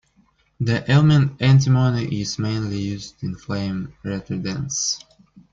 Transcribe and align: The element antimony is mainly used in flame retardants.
The 0.59 0.89
element 0.89 1.39
antimony 1.43 2.21
is 2.21 2.39
mainly 2.39 2.79
used 2.79 3.21
in 3.23 3.35
flame 3.35 3.93
retardants. 4.03 4.99